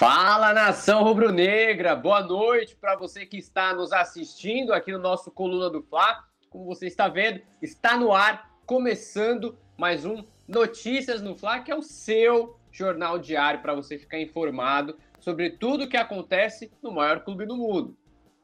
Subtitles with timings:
[0.00, 5.68] Fala nação rubro-negra, boa noite para você que está nos assistindo aqui no nosso Coluna
[5.68, 6.24] do Fla.
[6.48, 11.76] Como você está vendo, está no ar, começando mais um Notícias no Fla, que é
[11.76, 17.22] o seu jornal diário para você ficar informado sobre tudo o que acontece no maior
[17.22, 17.94] clube do mundo,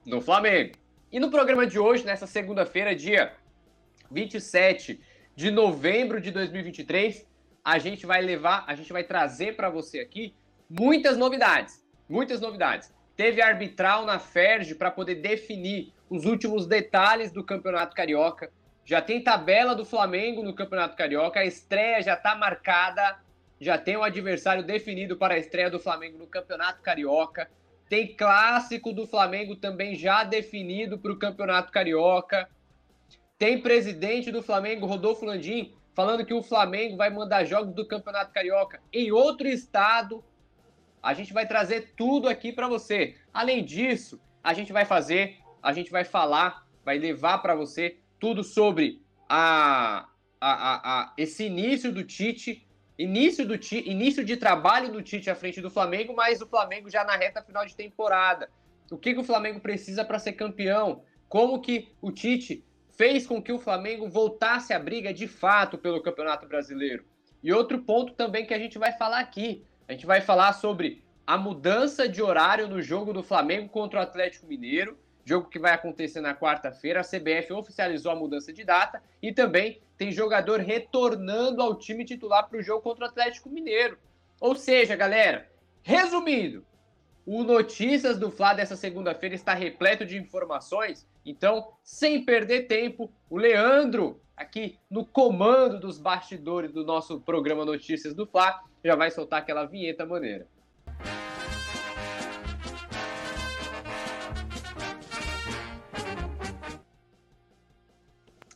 [0.04, 0.74] no Flamengo.
[1.10, 3.34] E no programa de hoje, nessa segunda-feira, dia
[4.10, 5.00] 27
[5.34, 7.26] de novembro de 2023,
[7.64, 10.34] a gente vai levar, a gente vai trazer para você aqui
[10.68, 11.84] muitas novidades.
[12.08, 12.92] Muitas novidades.
[13.16, 18.50] Teve arbitral na Ferge para poder definir os últimos detalhes do Campeonato Carioca.
[18.84, 23.18] Já tem tabela do Flamengo no Campeonato Carioca, a estreia já está marcada,
[23.60, 27.50] já tem o um adversário definido para a estreia do Flamengo no Campeonato Carioca.
[27.88, 32.48] Tem clássico do Flamengo também já definido para o Campeonato Carioca.
[33.38, 38.32] Tem presidente do Flamengo, Rodolfo Landim, falando que o Flamengo vai mandar jogos do Campeonato
[38.32, 40.22] Carioca em outro estado
[41.02, 43.16] a gente vai trazer tudo aqui para você.
[43.32, 48.42] Além disso, a gente vai fazer, a gente vai falar, vai levar para você tudo
[48.42, 50.08] sobre a,
[50.40, 52.66] a, a, a, esse início do Tite,
[52.98, 57.04] início, do início de trabalho do Tite à frente do Flamengo, mas o Flamengo já
[57.04, 58.48] na reta final de temporada.
[58.90, 61.02] O que, que o Flamengo precisa para ser campeão?
[61.28, 62.64] Como que o Tite
[62.96, 67.04] fez com que o Flamengo voltasse à briga de fato pelo Campeonato Brasileiro?
[67.42, 69.64] E outro ponto também que a gente vai falar aqui.
[69.88, 74.02] A gente vai falar sobre a mudança de horário no jogo do Flamengo contra o
[74.02, 77.00] Atlético Mineiro, jogo que vai acontecer na quarta-feira.
[77.00, 82.48] A CBF oficializou a mudança de data e também tem jogador retornando ao time titular
[82.48, 83.98] para o jogo contra o Atlético Mineiro.
[84.40, 85.50] Ou seja, galera,
[85.82, 86.64] resumindo,
[87.24, 91.06] o Notícias do Fla dessa segunda-feira está repleto de informações.
[91.24, 98.14] Então, sem perder tempo, o Leandro, aqui no comando dos bastidores do nosso programa Notícias
[98.14, 100.46] do Fla, já vai soltar aquela vinheta maneira.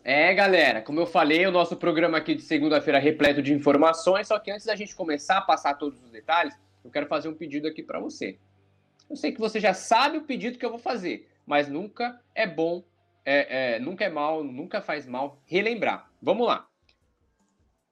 [0.02, 4.28] É, galera, como eu falei, o nosso programa aqui de segunda-feira é repleto de informações,
[4.28, 6.54] só que antes da gente começar a passar todos os detalhes,
[6.84, 8.38] eu quero fazer um pedido aqui para você.
[9.08, 12.46] Eu sei que você já sabe o pedido que eu vou fazer, mas nunca é
[12.46, 12.82] bom,
[13.24, 16.08] é, é, nunca é mal, nunca faz mal relembrar.
[16.22, 16.69] Vamos lá.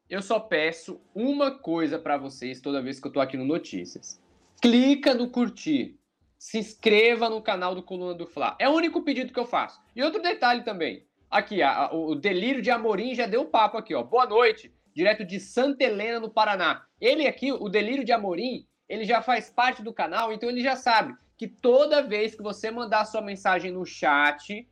[0.09, 4.19] Eu só peço uma coisa para vocês toda vez que eu tô aqui no Notícias.
[4.63, 5.99] Clica no curtir.
[6.39, 8.57] Se inscreva no canal do Coluna do Fla.
[8.59, 9.79] É o único pedido que eu faço.
[9.95, 11.05] E outro detalhe também.
[11.31, 14.03] Aqui, a, o Delírio de Amorim já deu papo aqui, ó.
[14.03, 16.87] Boa noite, direto de Santa Helena, no Paraná.
[16.99, 20.75] Ele aqui, o Delírio de Amorim, ele já faz parte do canal, então ele já
[20.75, 24.67] sabe que toda vez que você mandar sua mensagem no chat,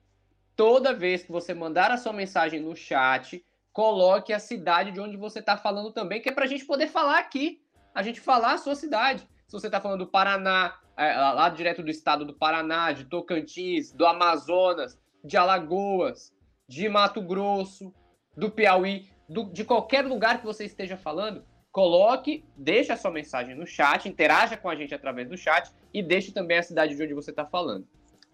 [0.57, 3.45] toda vez que você mandar a sua mensagem no chat,
[3.77, 6.87] coloque a cidade de onde você está falando também, que é para a gente poder
[6.87, 7.61] falar aqui,
[7.95, 9.29] a gente falar a sua cidade.
[9.47, 13.93] Se você está falando do Paraná, é, lá direto do estado do Paraná, de Tocantins,
[13.93, 16.33] do Amazonas, de Alagoas,
[16.67, 17.95] de Mato Grosso,
[18.35, 23.55] do Piauí, do, de qualquer lugar que você esteja falando, coloque, deixe a sua mensagem
[23.55, 27.03] no chat, interaja com a gente através do chat e deixe também a cidade de
[27.03, 27.87] onde você está falando.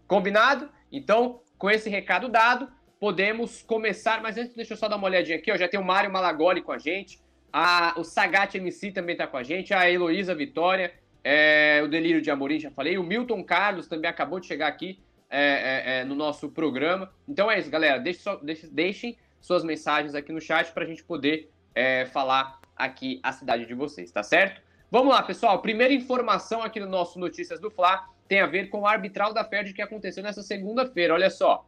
[0.06, 0.70] Combinado?
[0.92, 2.70] Então, com esse recado dado,
[3.02, 4.22] podemos começar.
[4.22, 5.50] Mas antes, deixa eu só dar uma olhadinha aqui.
[5.50, 7.20] Ó, já tem o Mário Malagoli com a gente,
[7.52, 12.22] a, o Sagat MC também está com a gente, a Heloísa Vitória, é, o Delírio
[12.22, 16.04] de Amorim, já falei, o Milton Carlos também acabou de chegar aqui é, é, é,
[16.04, 17.12] no nosso programa.
[17.28, 17.98] Então é isso, galera.
[17.98, 22.60] Deixe só, deixe, deixem suas mensagens aqui no chat para a gente poder é, falar
[22.76, 24.62] aqui a cidade de vocês, tá certo?
[24.88, 25.60] Vamos lá, pessoal.
[25.60, 29.42] Primeira informação aqui no nosso Notícias do Fla tem a ver com o arbitral da
[29.42, 31.14] Ferdi que aconteceu nessa segunda-feira.
[31.14, 31.66] Olha só.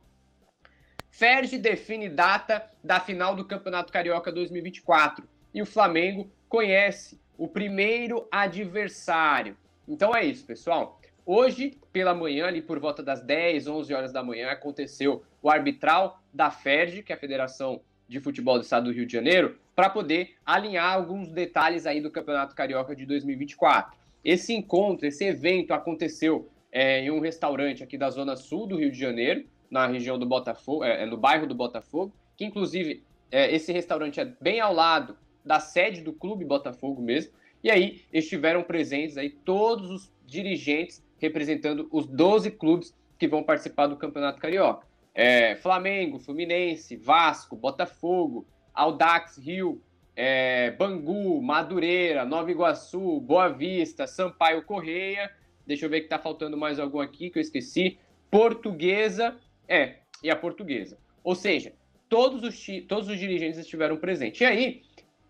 [1.16, 8.26] Ferdi define data da final do Campeonato Carioca 2024 e o Flamengo conhece o primeiro
[8.32, 9.56] adversário.
[9.86, 11.00] Então é isso, pessoal.
[11.24, 16.20] Hoje, pela manhã, ali por volta das 10, 11 horas da manhã, aconteceu o arbitral
[16.32, 19.88] da FERJ, que é a Federação de Futebol do Estado do Rio de Janeiro, para
[19.88, 23.96] poder alinhar alguns detalhes aí do Campeonato Carioca de 2024.
[24.24, 28.90] Esse encontro, esse evento aconteceu é, em um restaurante aqui da Zona Sul do Rio
[28.90, 33.54] de Janeiro, na região do Botafogo, é, é no bairro do Botafogo, que inclusive é,
[33.54, 37.32] esse restaurante é bem ao lado da sede do Clube Botafogo mesmo.
[37.62, 43.86] E aí estiveram presentes aí todos os dirigentes representando os 12 clubes que vão participar
[43.86, 44.86] do Campeonato Carioca.
[45.14, 49.80] É, Flamengo, Fluminense, Vasco, Botafogo, Aldax, Rio,
[50.16, 55.30] é, Bangu, Madureira, Nova Iguaçu, Boa Vista, Sampaio Correia.
[55.66, 57.98] Deixa eu ver que tá faltando mais algum aqui que eu esqueci.
[58.30, 59.36] Portuguesa,
[59.68, 60.98] é, e a Portuguesa.
[61.22, 61.72] Ou seja,
[62.08, 64.40] todos os, todos os dirigentes estiveram presentes.
[64.40, 64.82] E aí,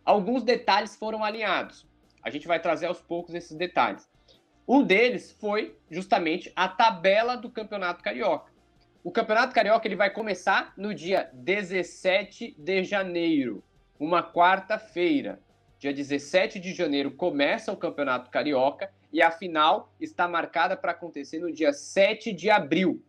[0.04, 1.86] alguns detalhes foram alinhados.
[2.22, 4.08] A gente vai trazer aos poucos esses detalhes.
[4.66, 8.50] Um deles foi justamente a tabela do Campeonato Carioca.
[9.02, 13.62] O Campeonato Carioca ele vai começar no dia 17 de janeiro,
[14.00, 15.38] uma quarta-feira.
[15.78, 21.38] Dia 17 de janeiro começa o Campeonato Carioca e a final está marcada para acontecer
[21.38, 23.04] no dia 7 de abril.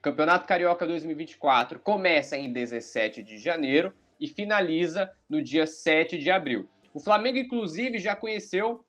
[0.00, 6.68] Campeonato Carioca 2024 começa em 17 de janeiro e finaliza no dia 7 de abril.
[6.94, 8.84] O Flamengo, inclusive, já conheceu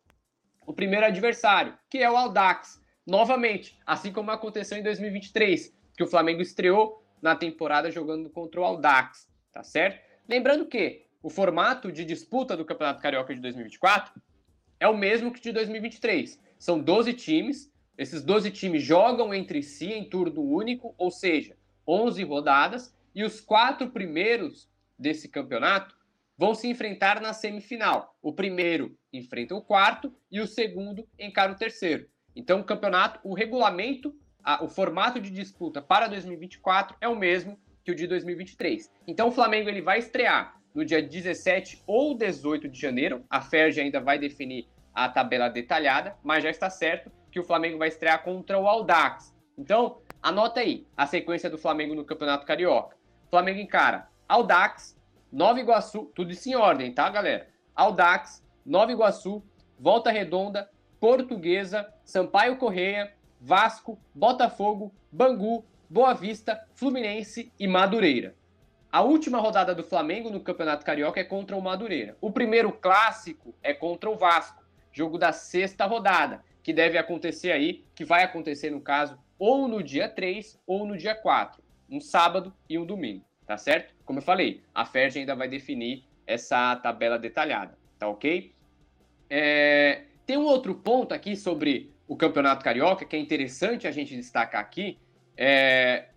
[0.66, 2.80] o primeiro adversário, que é o Aldax.
[3.06, 8.64] Novamente, assim como aconteceu em 2023, que o Flamengo estreou na temporada jogando contra o
[8.64, 10.00] Aldax, tá certo?
[10.28, 14.14] Lembrando que o formato de disputa do Campeonato Carioca de 2024
[14.80, 16.40] é o mesmo que de 2023.
[16.58, 22.24] São 12 times, esses 12 times jogam entre si em turno único, ou seja, 11
[22.24, 25.94] rodadas, e os quatro primeiros desse campeonato
[26.38, 28.16] vão se enfrentar na semifinal.
[28.22, 32.08] O primeiro enfrenta o quarto e o segundo encara o terceiro.
[32.34, 37.60] Então, o campeonato, o regulamento, a, o formato de disputa para 2024 é o mesmo
[37.84, 38.90] que o de 2023.
[39.08, 43.26] Então, o Flamengo ele vai estrear no dia 17 ou 18 de janeiro.
[43.30, 47.78] A Ferg ainda vai definir a tabela detalhada, mas já está certo que o Flamengo
[47.78, 49.36] vai estrear contra o Aldax.
[49.58, 52.98] Então, anota aí a sequência do Flamengo no Campeonato Carioca.
[53.30, 54.98] Flamengo encara Aldax,
[55.32, 57.48] Nova Iguaçu, tudo isso em ordem, tá, galera?
[57.76, 59.44] Aldax, Nova Iguaçu,
[59.80, 68.36] Volta Redonda, Portuguesa, Sampaio Correia, Vasco, Botafogo, Bangu, Boa Vista, Fluminense e Madureira.
[68.92, 72.18] A última rodada do Flamengo no Campeonato Carioca é contra o Madureira.
[72.20, 77.86] O primeiro clássico é contra o Vasco, jogo da sexta rodada, que deve acontecer aí,
[77.96, 82.54] que vai acontecer no caso, ou no dia 3 ou no dia 4, um sábado
[82.70, 83.96] e um domingo tá certo?
[84.06, 88.54] Como eu falei, a FERJ ainda vai definir essa tabela detalhada, tá ok?
[89.28, 94.16] É, tem um outro ponto aqui sobre o Campeonato Carioca que é interessante a gente
[94.16, 95.00] destacar aqui.
[95.36, 96.10] É,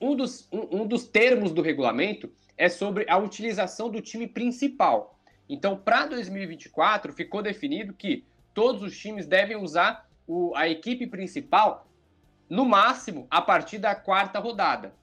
[0.00, 5.16] um, dos, um, um dos termos do regulamento é sobre a utilização do time principal.
[5.48, 8.24] Então, para 2024, ficou definido que
[8.54, 11.86] todos os times devem usar o, a equipe principal
[12.48, 14.94] no máximo a partir da quarta rodada.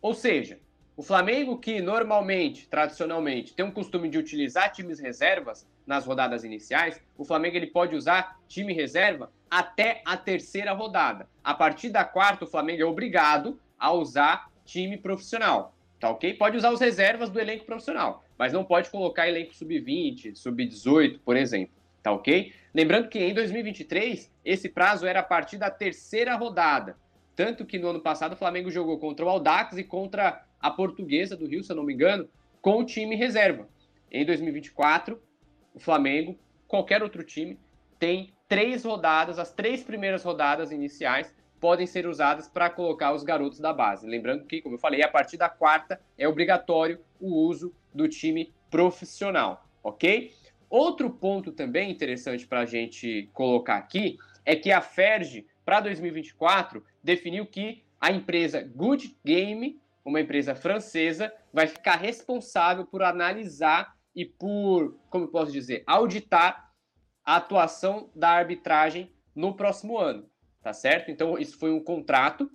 [0.00, 0.60] Ou seja,
[0.96, 7.00] o Flamengo, que normalmente, tradicionalmente, tem um costume de utilizar times reservas nas rodadas iniciais,
[7.16, 11.28] o Flamengo ele pode usar time reserva até a terceira rodada.
[11.42, 15.74] A partir da quarta, o Flamengo é obrigado a usar time profissional.
[16.00, 16.34] Tá ok?
[16.34, 21.36] Pode usar os reservas do elenco profissional, mas não pode colocar elenco sub-20, sub-18, por
[21.36, 21.77] exemplo.
[22.02, 22.52] Tá ok?
[22.74, 26.96] Lembrando que em 2023, esse prazo era a partir da terceira rodada.
[27.34, 31.36] Tanto que no ano passado o Flamengo jogou contra o Aldax e contra a Portuguesa
[31.36, 32.28] do Rio, se eu não me engano,
[32.60, 33.68] com o time reserva.
[34.10, 35.20] Em 2024,
[35.74, 37.58] o Flamengo, qualquer outro time,
[37.98, 43.58] tem três rodadas, as três primeiras rodadas iniciais podem ser usadas para colocar os garotos
[43.58, 44.06] da base.
[44.06, 48.52] Lembrando que, como eu falei, a partir da quarta é obrigatório o uso do time
[48.70, 50.32] profissional, ok?
[50.70, 56.84] Outro ponto também interessante para a gente colocar aqui é que a Ferg, para 2024,
[57.02, 64.24] definiu que a empresa Good Game, uma empresa francesa, vai ficar responsável por analisar e
[64.24, 66.72] por, como posso dizer, auditar
[67.24, 70.28] a atuação da arbitragem no próximo ano,
[70.62, 71.10] tá certo?
[71.10, 72.50] Então, isso foi um contrato.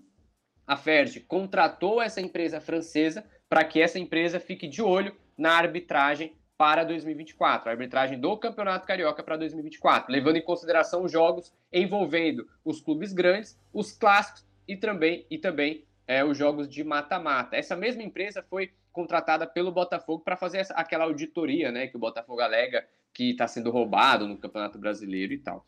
[0.65, 6.35] A Ferg contratou essa empresa francesa para que essa empresa fique de olho na arbitragem
[6.63, 12.47] para 2024, a arbitragem do Campeonato Carioca para 2024, levando em consideração os jogos envolvendo
[12.63, 17.57] os clubes grandes, os clássicos e também, e também é, os jogos de mata-mata.
[17.57, 21.99] Essa mesma empresa foi contratada pelo Botafogo para fazer essa, aquela auditoria, né, que o
[21.99, 25.65] Botafogo alega que está sendo roubado no Campeonato Brasileiro e tal.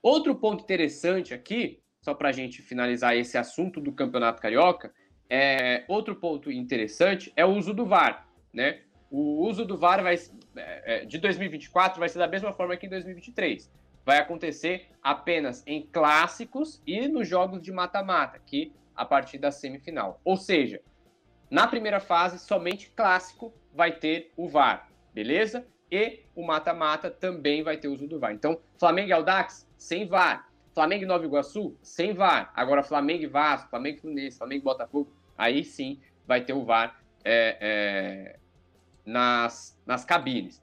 [0.00, 4.94] Outro ponto interessante aqui, só para a gente finalizar esse assunto do Campeonato Carioca,
[5.28, 8.80] é, outro ponto interessante é o uso do VAR, né?
[9.10, 10.16] O uso do VAR vai,
[10.56, 13.70] é, é de 2024 vai ser da mesma forma que em 2023
[14.04, 20.20] vai acontecer apenas em clássicos e nos jogos de mata-mata, que a partir da semifinal.
[20.24, 20.80] Ou seja,
[21.50, 25.66] na primeira fase, somente clássico vai ter o VAR, beleza?
[25.90, 28.32] E o mata-mata também vai ter uso do VAR.
[28.32, 30.48] Então, Flamengo e Aldax, sem VAR.
[30.74, 32.52] Flamengo e Nova Iguaçu, sem VAR.
[32.54, 36.64] Agora, Flamengo e Vasco, Flamengo e Fluminense, Flamengo e Botafogo, aí sim vai ter o
[36.64, 38.38] VAR é, é,
[39.08, 40.62] nas, nas cabines.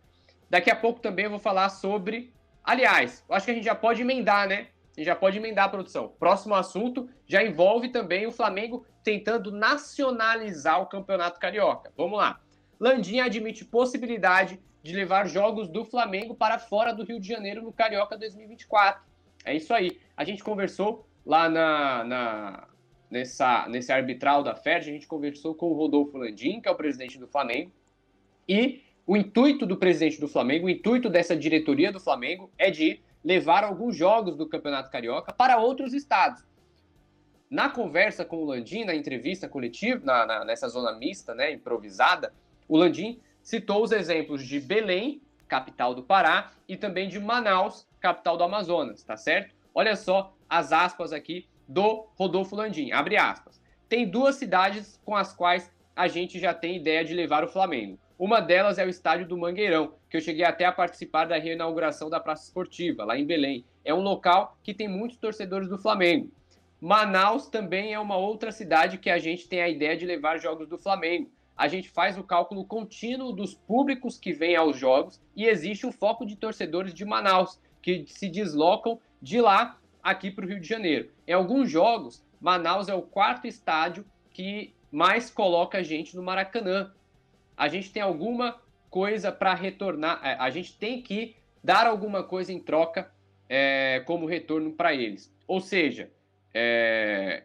[0.49, 2.33] Daqui a pouco também eu vou falar sobre
[2.65, 4.67] Aliás, eu acho que a gente já pode emendar, né?
[4.97, 6.13] A gente já pode emendar a produção.
[6.17, 11.93] Próximo assunto já envolve também o Flamengo tentando nacionalizar o Campeonato Carioca.
[11.95, 12.41] Vamos lá.
[12.79, 17.71] Landim admite possibilidade de levar jogos do Flamengo para fora do Rio de Janeiro no
[17.71, 19.03] Carioca 2024.
[19.43, 19.99] É isso aí.
[20.17, 22.67] A gente conversou lá na, na
[23.11, 26.75] nessa, nesse arbitral da FED, a gente conversou com o Rodolfo Landim, que é o
[26.75, 27.71] presidente do Flamengo,
[28.47, 32.99] e o intuito do presidente do Flamengo, o intuito dessa diretoria do Flamengo é de
[33.23, 36.43] levar alguns jogos do Campeonato Carioca para outros estados.
[37.49, 42.33] Na conversa com o Landim, na entrevista coletiva, na, na, nessa zona mista, né, improvisada,
[42.67, 48.37] o Landim citou os exemplos de Belém, capital do Pará, e também de Manaus, capital
[48.37, 49.53] do Amazonas, tá certo?
[49.73, 53.61] Olha só as aspas aqui do Rodolfo Landim, abre aspas.
[53.87, 57.99] Tem duas cidades com as quais a gente já tem ideia de levar o Flamengo.
[58.17, 62.09] Uma delas é o estádio do Mangueirão, que eu cheguei até a participar da reinauguração
[62.09, 63.65] da Praça Esportiva, lá em Belém.
[63.83, 66.31] É um local que tem muitos torcedores do Flamengo.
[66.79, 70.69] Manaus também é uma outra cidade que a gente tem a ideia de levar jogos
[70.69, 71.29] do Flamengo.
[71.57, 75.91] A gente faz o cálculo contínuo dos públicos que vêm aos jogos e existe um
[75.91, 80.67] foco de torcedores de Manaus que se deslocam de lá aqui para o Rio de
[80.67, 81.09] Janeiro.
[81.27, 86.93] Em alguns jogos, Manaus é o quarto estádio que mais coloca gente no Maracanã
[87.57, 88.59] a gente tem alguma
[88.89, 93.11] coisa para retornar, é, a gente tem que dar alguma coisa em troca
[93.49, 95.33] é, como retorno para eles.
[95.47, 96.11] Ou seja,
[96.53, 97.43] é,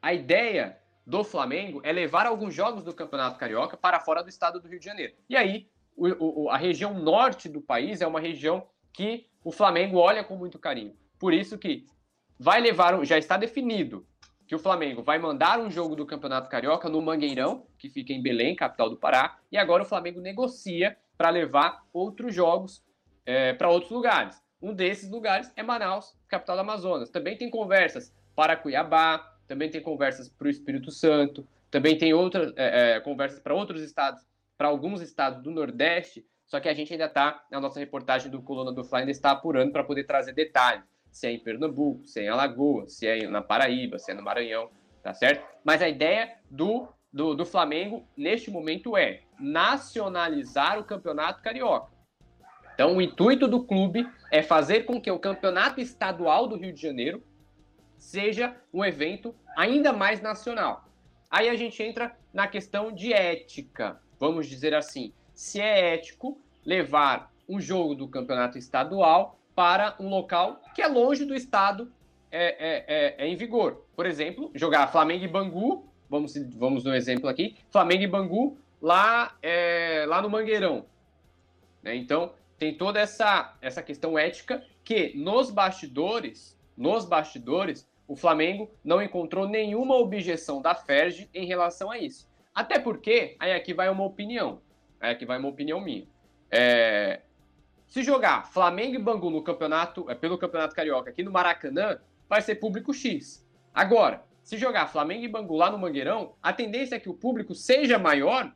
[0.00, 4.60] a ideia do Flamengo é levar alguns jogos do Campeonato Carioca para fora do estado
[4.60, 5.14] do Rio de Janeiro.
[5.28, 9.98] E aí, o, o, a região norte do país é uma região que o Flamengo
[9.98, 10.96] olha com muito carinho.
[11.18, 11.86] Por isso que
[12.38, 14.06] vai levar, já está definido
[14.46, 18.22] que o Flamengo vai mandar um jogo do Campeonato Carioca no Mangueirão, que fica em
[18.22, 22.84] Belém, capital do Pará, e agora o Flamengo negocia para levar outros jogos
[23.24, 24.42] é, para outros lugares.
[24.60, 27.10] Um desses lugares é Manaus, capital do Amazonas.
[27.10, 32.52] Também tem conversas para Cuiabá, também tem conversas para o Espírito Santo, também tem outras
[32.56, 34.22] é, é, conversas para outros estados,
[34.56, 38.42] para alguns estados do Nordeste, só que a gente ainda está, na nossa reportagem do
[38.42, 42.18] Coluna do Fly, ainda está apurando para poder trazer detalhes se é em Pernambuco, se
[42.18, 44.68] é em Alagoas, se é na Paraíba, se é no Maranhão,
[45.00, 45.46] tá certo?
[45.62, 51.92] Mas a ideia do, do, do Flamengo neste momento é nacionalizar o campeonato carioca.
[52.74, 56.82] Então, o intuito do clube é fazer com que o campeonato estadual do Rio de
[56.82, 57.22] Janeiro
[57.96, 60.84] seja um evento ainda mais nacional.
[61.30, 65.14] Aí a gente entra na questão de ética, vamos dizer assim.
[65.32, 71.24] Se é ético levar um jogo do campeonato estadual para um local que é longe
[71.24, 71.92] do estado
[72.30, 73.84] é, é, é, é, em vigor.
[73.94, 79.36] Por exemplo, jogar Flamengo e Bangu, vamos, vamos no exemplo aqui, Flamengo e Bangu lá,
[79.40, 80.84] é, lá no Mangueirão.
[81.82, 81.94] Né?
[81.94, 89.02] Então, tem toda essa, essa questão ética que nos bastidores, nos bastidores, o Flamengo não
[89.02, 92.28] encontrou nenhuma objeção da FERJ em relação a isso.
[92.54, 94.60] Até porque, aí aqui vai uma opinião,
[95.00, 96.06] aí aqui vai uma opinião minha.
[96.50, 97.20] É,
[97.94, 102.42] se jogar Flamengo e Bangu no campeonato, é, pelo Campeonato Carioca aqui no Maracanã, vai
[102.42, 103.48] ser público X.
[103.72, 107.54] Agora, se jogar Flamengo e Bangu lá no Mangueirão, a tendência é que o público
[107.54, 108.52] seja maior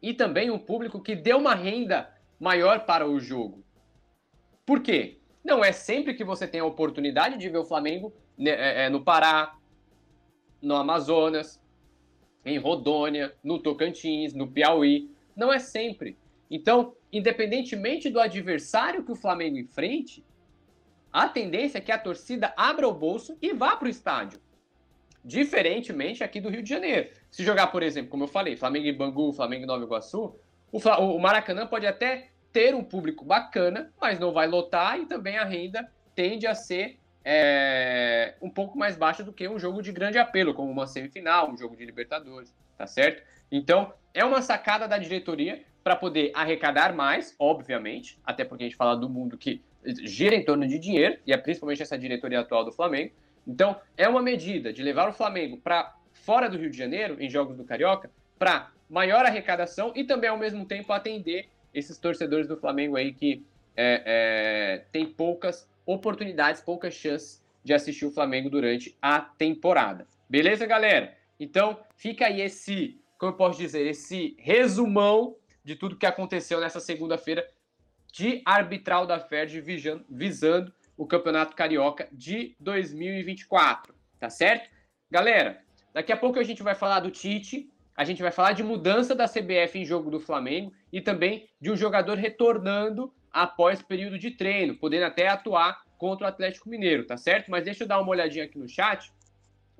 [0.00, 2.08] e também um público que dê uma renda
[2.38, 3.64] maior para o jogo.
[4.64, 5.18] Por quê?
[5.42, 8.88] Não é sempre que você tem a oportunidade de ver o Flamengo né, é, é,
[8.88, 9.56] no Pará,
[10.62, 11.60] no Amazonas,
[12.44, 15.10] em Rodônia, no Tocantins, no Piauí.
[15.34, 16.16] Não é sempre.
[16.48, 20.24] Então, independentemente do adversário que o Flamengo enfrente,
[21.12, 24.40] a tendência é que a torcida abra o bolso e vá para o estádio.
[25.24, 27.08] Diferentemente aqui do Rio de Janeiro.
[27.30, 30.34] Se jogar, por exemplo, como eu falei, Flamengo e Bangu, Flamengo e Nova Iguaçu,
[30.72, 35.38] o, o Maracanã pode até ter um público bacana, mas não vai lotar e também
[35.38, 39.92] a renda tende a ser é, um pouco mais baixa do que um jogo de
[39.92, 43.22] grande apelo, como uma semifinal, um jogo de Libertadores, tá certo?
[43.52, 48.76] Então, é uma sacada da diretoria para poder arrecadar mais, obviamente, até porque a gente
[48.76, 52.64] fala do mundo que gira em torno de dinheiro, e é principalmente essa diretoria atual
[52.64, 53.12] do Flamengo.
[53.46, 57.28] Então, é uma medida de levar o Flamengo para fora do Rio de Janeiro, em
[57.28, 62.56] jogos do Carioca, para maior arrecadação e também, ao mesmo tempo, atender esses torcedores do
[62.56, 63.44] Flamengo aí que
[63.76, 70.06] é, é, tem poucas oportunidades, poucas chances de assistir o Flamengo durante a temporada.
[70.30, 71.14] Beleza, galera?
[71.38, 76.78] Então, fica aí esse, como eu posso dizer, esse resumão de tudo que aconteceu nessa
[76.78, 77.48] segunda-feira
[78.12, 79.60] de arbitral da FERJ
[80.08, 84.70] visando o Campeonato Carioca de 2024, tá certo?
[85.10, 85.60] Galera,
[85.92, 89.14] daqui a pouco a gente vai falar do Tite, a gente vai falar de mudança
[89.14, 94.30] da CBF em jogo do Flamengo e também de um jogador retornando após período de
[94.30, 97.50] treino, podendo até atuar contra o Atlético Mineiro, tá certo?
[97.50, 99.12] Mas deixa eu dar uma olhadinha aqui no chat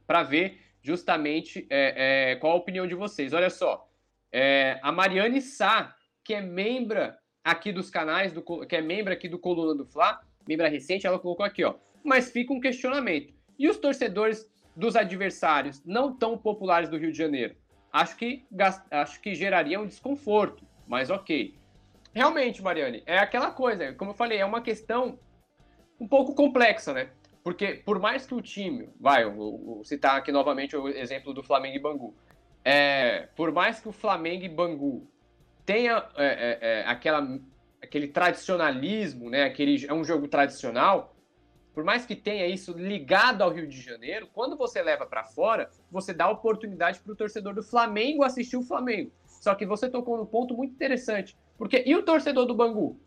[0.07, 3.33] para ver justamente é, é, qual a opinião de vocês.
[3.33, 3.89] Olha só,
[4.37, 7.15] é, a Mariane Sá, que é membro
[7.45, 11.21] aqui dos canais, do, que é membro aqui do Coluna do Fla, membra recente, ela
[11.21, 11.77] colocou aqui, ó.
[12.03, 13.33] Mas fica um questionamento.
[13.57, 17.55] E os torcedores dos adversários não tão populares do Rio de Janeiro?
[17.93, 18.45] Acho que,
[18.91, 21.57] acho que geraria um desconforto, mas ok.
[22.13, 25.17] Realmente, Mariane, é aquela coisa, como eu falei, é uma questão
[26.01, 27.11] um pouco complexa, né?
[27.45, 31.43] Porque por mais que o time, vai, eu vou citar aqui novamente o exemplo do
[31.43, 32.17] Flamengo e Bangu,
[32.65, 35.07] é, por mais que o Flamengo e Bangu
[35.67, 37.39] tenha é, é, é, aquela,
[37.83, 39.45] aquele tradicionalismo, né?
[39.45, 41.15] Aquele, é um jogo tradicional,
[41.75, 45.69] por mais que tenha isso ligado ao Rio de Janeiro, quando você leva para fora,
[45.91, 49.11] você dá oportunidade para o torcedor do Flamengo assistir o Flamengo.
[49.27, 51.37] Só que você tocou num ponto muito interessante.
[51.59, 52.99] Porque e o torcedor do Bangu?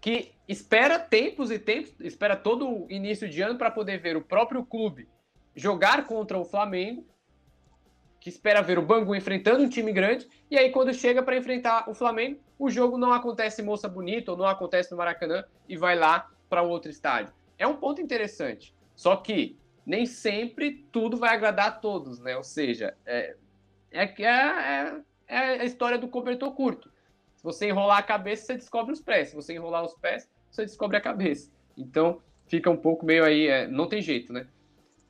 [0.00, 4.22] Que espera tempos e tempos, espera todo o início de ano para poder ver o
[4.22, 5.08] próprio clube
[5.54, 7.04] jogar contra o Flamengo,
[8.26, 11.88] que espera ver o Bangu enfrentando um time grande, e aí quando chega para enfrentar
[11.88, 15.96] o Flamengo, o jogo não acontece moça bonita ou não acontece no Maracanã e vai
[15.96, 18.74] lá para outro estádio é um ponto interessante.
[18.94, 22.36] Só que nem sempre tudo vai agradar a todos, né?
[22.36, 23.36] Ou seja, é,
[23.90, 26.90] é, é, é a história do cobertor curto.
[27.36, 29.28] Se você enrolar a cabeça, você descobre os pés.
[29.28, 31.50] Se você enrolar os pés, você descobre a cabeça.
[31.76, 34.46] Então, fica um pouco meio aí, é, não tem jeito, né?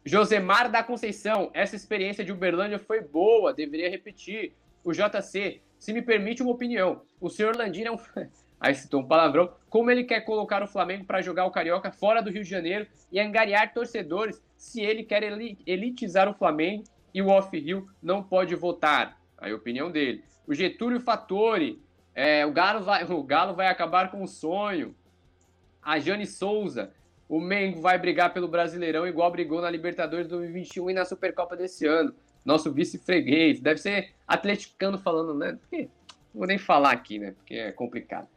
[0.07, 4.55] Josemar da Conceição, essa experiência de Uberlândia foi boa, deveria repetir.
[4.85, 7.99] O JC, se me permite uma opinião, o senhor Landim é um,
[8.61, 12.23] aí citou um palavrão, como ele quer colocar o Flamengo para jogar o Carioca fora
[12.23, 15.25] do Rio de Janeiro e angariar torcedores se ele quer
[15.67, 19.21] elitizar o Flamengo e o Off-Rio não pode votar.
[19.37, 20.23] Aí a opinião dele.
[20.47, 21.83] O Getúlio Fattori,
[22.15, 24.95] é, o, Galo vai, o Galo vai acabar com o sonho.
[25.83, 26.93] A Jane Souza,
[27.29, 31.87] o Mengo vai brigar pelo Brasileirão igual brigou na Libertadores 2021 e na Supercopa desse
[31.87, 32.15] ano.
[32.45, 33.61] Nosso vice-freguês.
[33.61, 35.59] Deve ser atleticano falando, né?
[35.61, 35.83] Porque,
[36.33, 37.33] não vou nem falar aqui, né?
[37.33, 38.29] Porque é complicado.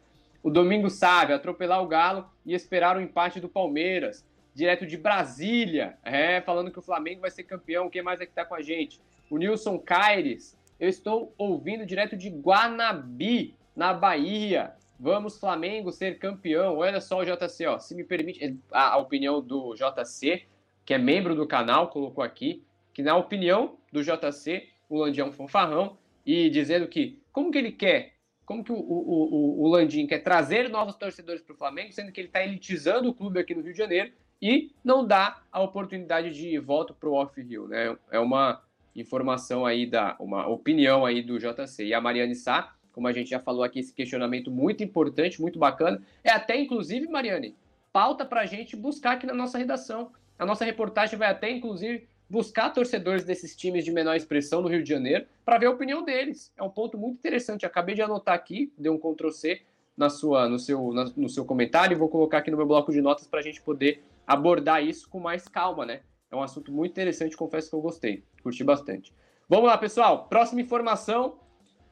[0.41, 4.25] O Domingo Sávio, atropelar o Galo e esperar o empate do Palmeiras.
[4.55, 7.89] Direto de Brasília, é, falando que o Flamengo vai ser campeão.
[7.89, 8.99] Quem mais é que tá com a gente?
[9.29, 10.57] O Nilson Caires.
[10.79, 14.73] Eu estou ouvindo direto de Guanabi, na Bahia.
[14.99, 16.77] Vamos, Flamengo, ser campeão.
[16.77, 17.79] Olha só o JC, ó.
[17.79, 20.43] Se me permite, a, a opinião do JC,
[20.85, 25.29] que é membro do canal, colocou aqui, que na opinião do JC, o Landião é
[25.29, 29.67] um fanfarrão, e dizendo que como que ele quer como que o, o, o, o
[29.67, 33.39] Landim quer trazer novos torcedores para o Flamengo, sendo que ele está elitizando o clube
[33.39, 37.67] aqui no Rio de Janeiro e não dá a oportunidade de voto para o Off-Rio,
[37.67, 37.95] né?
[38.09, 38.63] É uma
[38.95, 41.85] informação aí, da, uma opinião aí do JC.
[41.85, 45.57] E a Mariane Sá, como a gente já falou aqui, esse questionamento muito importante, muito
[45.57, 47.55] bacana, é até, inclusive, Mariane,
[47.93, 50.11] pauta para a gente buscar aqui na nossa redação.
[50.37, 54.83] A nossa reportagem vai até, inclusive, buscar torcedores desses times de menor expressão no Rio
[54.83, 56.51] de Janeiro para ver a opinião deles.
[56.57, 57.65] É um ponto muito interessante.
[57.65, 59.61] Acabei de anotar aqui, dei um Ctrl C
[59.95, 62.91] na sua, no, seu, na, no seu comentário e vou colocar aqui no meu bloco
[62.91, 66.01] de notas para a gente poder abordar isso com mais calma, né?
[66.29, 69.13] É um assunto muito interessante, confesso que eu gostei, curti bastante.
[69.47, 70.27] Vamos lá, pessoal.
[70.27, 71.39] Próxima informação,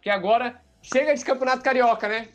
[0.02, 2.30] que agora chega de Campeonato Carioca, né?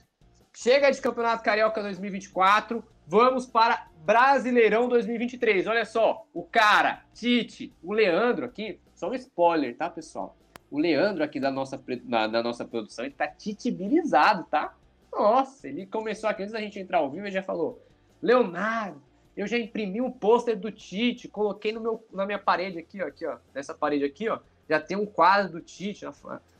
[0.55, 2.85] Chega de Campeonato Carioca 2024.
[3.07, 5.67] Vamos para Brasileirão 2023.
[5.67, 10.37] Olha só, o cara, Tite, o Leandro aqui, só um spoiler, tá, pessoal?
[10.71, 14.75] O Leandro aqui da nossa, da, da nossa produção, ele tá titibilizado, tá?
[15.11, 17.83] Nossa, ele começou aqui antes da gente entrar ao vivo e já falou:
[18.21, 19.03] Leonardo,
[19.35, 23.07] eu já imprimi um pôster do Tite, coloquei no meu, na minha parede aqui, ó,
[23.07, 24.39] aqui, ó, nessa parede aqui, ó,
[24.69, 26.07] já tem um quadro do Tite,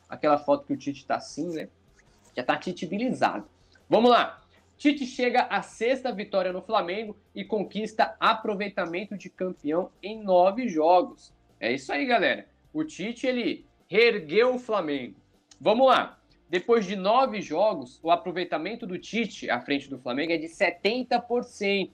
[0.09, 1.69] aquela foto que o Tite tá assim, né?
[2.37, 3.47] Já tá titibilizado.
[3.89, 4.43] Vamos lá.
[4.83, 11.33] Tite chega à sexta vitória no Flamengo e conquista aproveitamento de campeão em nove jogos.
[11.61, 12.49] É isso aí, galera.
[12.73, 15.15] O Tite, ele reergueu o Flamengo.
[15.61, 16.19] Vamos lá.
[16.49, 21.91] Depois de nove jogos, o aproveitamento do Tite à frente do Flamengo é de 70%.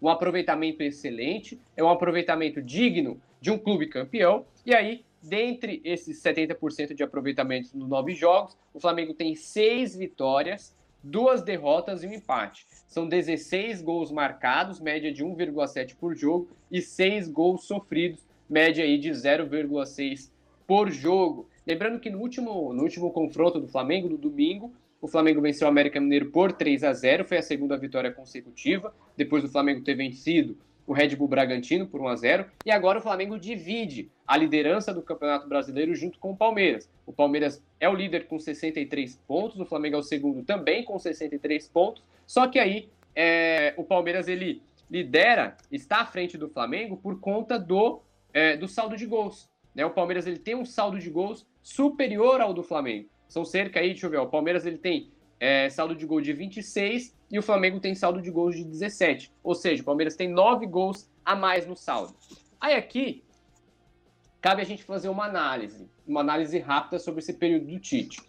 [0.00, 4.46] Um aproveitamento excelente, é um aproveitamento digno de um clube campeão.
[4.64, 10.74] E aí, dentre esses 70% de aproveitamento nos nove jogos, o Flamengo tem seis vitórias
[11.02, 12.66] duas derrotas e um empate.
[12.86, 18.98] São 16 gols marcados, média de 1,7 por jogo, e 6 gols sofridos, média aí
[18.98, 20.30] de 0,6
[20.66, 21.48] por jogo.
[21.66, 25.70] Lembrando que no último, no último confronto do Flamengo, no domingo, o Flamengo venceu o
[25.70, 29.94] América Mineiro por 3 a 0 foi a segunda vitória consecutiva, depois do Flamengo ter
[29.94, 30.58] vencido
[30.90, 34.92] o Red Bull Bragantino por 1 a 0 e agora o Flamengo divide a liderança
[34.92, 36.90] do Campeonato Brasileiro junto com o Palmeiras.
[37.06, 40.98] O Palmeiras é o líder com 63 pontos, o Flamengo é o segundo também com
[40.98, 46.96] 63 pontos, só que aí é, o Palmeiras ele lidera, está à frente do Flamengo
[46.96, 48.02] por conta do,
[48.34, 49.48] é, do saldo de gols.
[49.72, 49.86] Né?
[49.86, 53.08] O Palmeiras ele tem um saldo de gols superior ao do Flamengo.
[53.28, 56.32] São cerca aí, deixa eu ver, o Palmeiras ele tem é, saldo de gol de
[56.32, 59.32] 26 e o Flamengo tem saldo de gols de 17.
[59.42, 62.14] Ou seja, o Palmeiras tem 9 gols a mais no saldo.
[62.60, 63.24] Aí aqui,
[64.40, 68.20] cabe a gente fazer uma análise, uma análise rápida sobre esse período do Tite.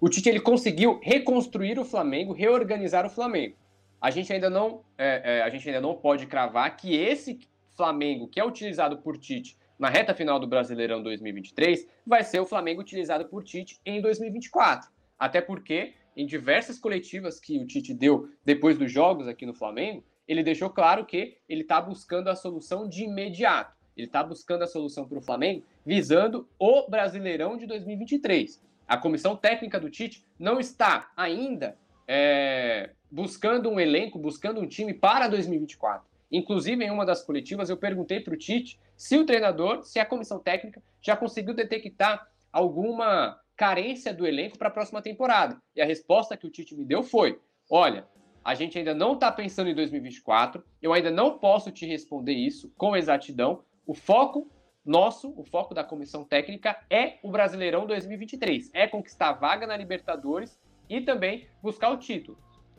[0.00, 3.56] O Tite ele conseguiu reconstruir o Flamengo, reorganizar o Flamengo.
[4.00, 7.38] A gente ainda não, é, é, a gente ainda não pode cravar que esse
[7.76, 12.46] Flamengo que é utilizado por Tite na reta final do Brasileirão 2023 vai ser o
[12.46, 14.90] Flamengo utilizado por Tite em 2024.
[15.18, 20.04] Até porque em diversas coletivas que o Tite deu depois dos jogos aqui no Flamengo,
[20.26, 23.76] ele deixou claro que ele está buscando a solução de imediato.
[23.96, 28.62] Ele está buscando a solução para o Flamengo visando o Brasileirão de 2023.
[28.86, 34.94] A comissão técnica do Tite não está ainda é, buscando um elenco, buscando um time
[34.94, 36.08] para 2024.
[36.30, 40.06] Inclusive, em uma das coletivas, eu perguntei para o Tite se o treinador, se a
[40.06, 45.60] comissão técnica já conseguiu detectar alguma carência do elenco para a próxima temporada.
[45.76, 47.38] E a resposta que o Tite me deu foi:
[47.70, 48.06] olha,
[48.42, 52.72] a gente ainda não está pensando em 2024, eu ainda não posso te responder isso
[52.78, 53.62] com exatidão.
[53.86, 54.50] O foco
[54.82, 59.76] nosso, o foco da comissão técnica é o Brasileirão 2023, é conquistar a vaga na
[59.76, 62.38] Libertadores e também buscar o título.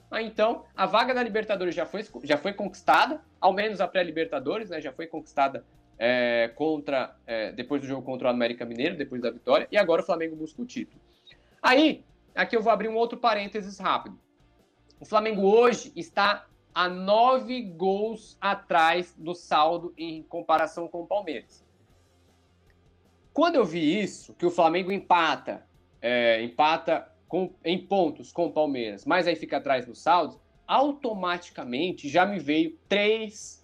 [0.09, 4.71] Ah, então, a vaga na Libertadores já foi, já foi conquistada, ao menos a pré-Libertadores,
[4.71, 5.63] né, já foi conquistada
[6.03, 10.01] é, contra é, depois do jogo contra o América Mineiro, depois da vitória, e agora
[10.01, 10.99] o Flamengo busca o título.
[11.61, 14.19] Aí, aqui eu vou abrir um outro parênteses rápido.
[14.99, 21.63] O Flamengo hoje está a nove gols atrás do saldo em comparação com o Palmeiras.
[23.31, 25.67] Quando eu vi isso, que o Flamengo empata,
[26.01, 32.09] é, empata com, em pontos com o Palmeiras, mas aí fica atrás no saldo, automaticamente
[32.09, 33.63] já me veio três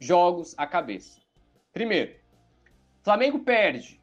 [0.00, 1.23] jogos à cabeça.
[1.74, 2.14] Primeiro,
[3.02, 4.00] Flamengo perde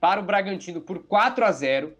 [0.00, 1.94] para o Bragantino por 4 a 0.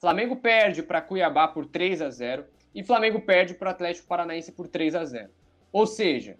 [0.00, 4.50] Flamengo perde para Cuiabá por 3 a 0 e Flamengo perde para o Atlético Paranaense
[4.50, 5.30] por 3 a 0.
[5.72, 6.36] Ou seja,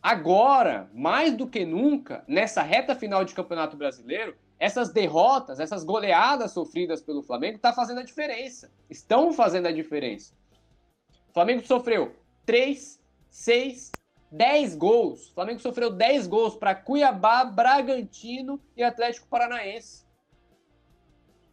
[0.00, 6.52] agora, mais do que nunca, nessa reta final de Campeonato Brasileiro, essas derrotas, essas goleadas
[6.52, 8.70] sofridas pelo Flamengo tá fazendo a diferença.
[8.88, 10.32] Estão fazendo a diferença.
[11.28, 12.14] O Flamengo sofreu
[12.46, 13.90] 3, 6,
[14.30, 15.28] 10 gols.
[15.28, 20.04] O Flamengo sofreu 10 gols para Cuiabá, Bragantino e Atlético Paranaense.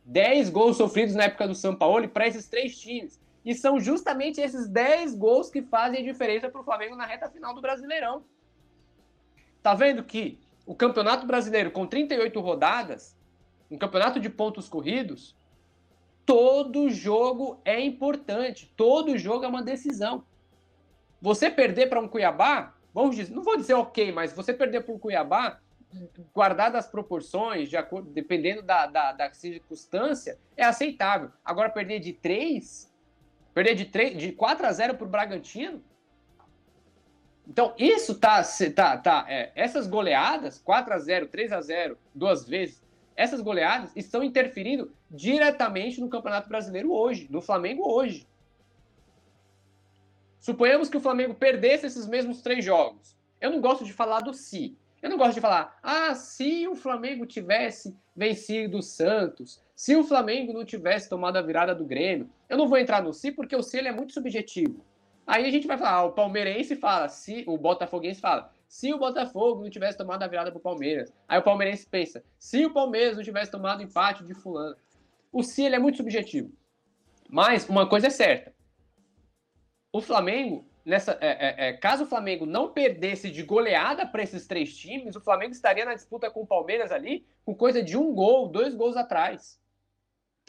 [0.05, 3.21] 10 gols sofridos na época do São Paulo para esses três times.
[3.45, 7.29] E são justamente esses 10 gols que fazem a diferença para o Flamengo na reta
[7.29, 8.23] final do Brasileirão.
[9.61, 13.17] Tá vendo que o Campeonato Brasileiro, com 38 rodadas,
[13.69, 15.35] um campeonato de pontos corridos,
[16.25, 20.25] todo jogo é importante, todo jogo é uma decisão.
[21.23, 24.93] Você perder para um Cuiabá, vamos dizer, não vou dizer ok, mas você perder para
[24.93, 25.57] um Cuiabá,
[26.35, 31.31] guardado as proporções, de acordo, dependendo da, da, da, circunstância, é aceitável.
[31.45, 32.93] Agora, perder de 3,
[33.53, 35.81] perder de, 3, de 4 a 0 para o Bragantino.
[37.47, 38.43] Então, isso tá.
[38.75, 42.83] tá, tá é, essas goleadas, 4 a 0 3 a 0 duas vezes,
[43.15, 48.27] essas goleadas estão interferindo diretamente no Campeonato Brasileiro hoje, no Flamengo hoje.
[50.43, 53.15] Suponhamos que o Flamengo perdesse esses mesmos três jogos.
[53.39, 54.77] Eu não gosto de falar do se.
[55.01, 60.03] Eu não gosto de falar, ah, se o Flamengo tivesse vencido o Santos, se o
[60.03, 62.29] Flamengo não tivesse tomado a virada do Grêmio.
[62.49, 64.83] Eu não vou entrar no se porque o se ele é muito subjetivo.
[65.25, 68.97] Aí a gente vai falar, ah, o palmeirense fala, se o botafoguense fala, se o
[68.97, 71.13] Botafogo não tivesse tomado a virada pro Palmeiras.
[71.25, 74.75] Aí o palmeirense pensa, se o Palmeiras não tivesse tomado empate de fulano.
[75.31, 76.51] O se ele é muito subjetivo.
[77.29, 78.53] Mas uma coisa é certa,
[79.93, 84.47] o Flamengo, nessa, é, é, é, caso o Flamengo não perdesse de goleada para esses
[84.47, 88.11] três times, o Flamengo estaria na disputa com o Palmeiras ali com coisa de um
[88.11, 89.61] gol, dois gols atrás.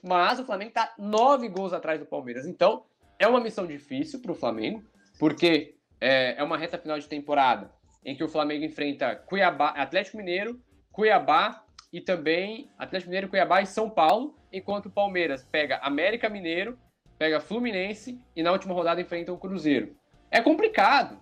[0.03, 2.47] Mas o Flamengo está nove gols atrás do Palmeiras.
[2.47, 2.87] Então,
[3.19, 4.83] é uma missão difícil para o Flamengo,
[5.19, 7.71] porque é, é uma reta final de temporada
[8.03, 10.59] em que o Flamengo enfrenta Cuiabá, Atlético Mineiro,
[10.91, 16.79] Cuiabá e também Atlético Mineiro, Cuiabá e São Paulo, enquanto o Palmeiras pega América Mineiro,
[17.25, 19.97] pega Fluminense e na última rodada enfrenta o Cruzeiro.
[20.31, 21.19] É complicado,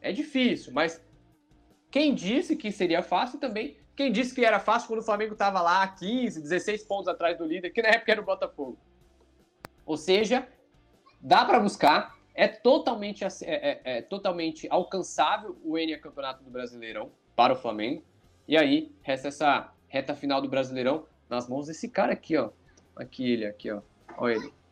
[0.00, 1.00] é difícil, mas
[1.92, 5.62] quem disse que seria fácil também, quem disse que era fácil quando o Flamengo estava
[5.62, 8.76] lá 15, 16 pontos atrás do líder, que na época era o Botafogo.
[9.86, 10.48] Ou seja,
[11.20, 17.12] dá para buscar, é totalmente, é, é, é totalmente alcançável o N Campeonato do Brasileirão
[17.36, 18.02] para o Flamengo.
[18.48, 22.50] E aí, resta essa reta final do Brasileirão nas mãos desse cara aqui, ó.
[22.96, 23.82] Aqui ele, aqui, ó.
[24.18, 24.63] Olha ele.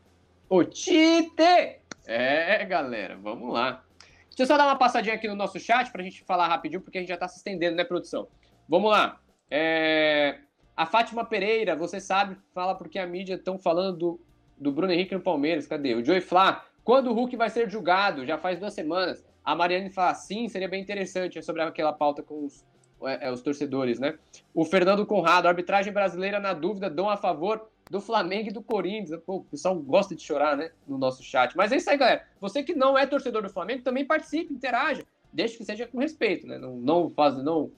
[0.55, 1.81] O Tite!
[2.05, 3.83] É, galera, vamos lá.
[4.29, 6.83] Deixa eu só dar uma passadinha aqui no nosso chat para a gente falar rapidinho,
[6.83, 8.29] porque a gente já está se estendendo, né, produção?
[8.69, 9.19] Vamos lá.
[9.51, 10.41] É...
[10.77, 14.21] A Fátima Pereira, você sabe, fala porque a mídia estão falando do,
[14.59, 15.67] do Bruno Henrique no Palmeiras.
[15.67, 15.95] Cadê?
[15.95, 16.67] O Joey Flá.
[16.85, 18.27] Quando o Hulk vai ser julgado?
[18.27, 19.25] Já faz duas semanas.
[19.43, 21.39] A Mariane fala, sim, seria bem interessante.
[21.39, 22.63] É sobre aquela pauta com os,
[23.07, 24.19] é, é, os torcedores, né?
[24.55, 29.21] O Fernando Conrado, arbitragem brasileira na dúvida, dão a favor do Flamengo e do Corinthians.
[29.25, 30.71] Pô, o pessoal gosta de chorar, né?
[30.87, 31.57] No nosso chat.
[31.57, 32.27] Mas é isso aí, galera.
[32.41, 35.03] Você que não é torcedor do Flamengo, também participe, interaja.
[35.33, 36.59] Desde que seja com respeito, né?
[36.59, 37.71] Não, não faz, não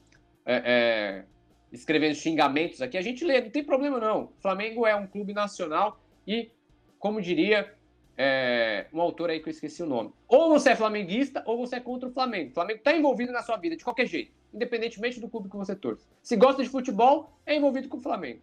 [0.44, 1.24] é, é,
[1.72, 2.96] escrevendo xingamentos aqui.
[2.96, 4.24] A gente lê, não tem problema não.
[4.24, 6.50] O Flamengo é um clube nacional e,
[6.98, 7.72] como diria
[8.16, 10.12] é, um autor aí que eu esqueci o nome.
[10.28, 12.50] Ou você é flamenguista ou você é contra o Flamengo.
[12.50, 15.74] O Flamengo está envolvido na sua vida de qualquer jeito, independentemente do clube que você
[15.74, 16.06] torce.
[16.22, 18.40] Se gosta de futebol, é envolvido com o Flamengo.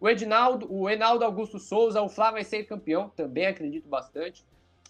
[0.00, 4.44] O Edinaldo, o Enaldo Augusto Souza, o Flávio vai ser campeão, também acredito bastante.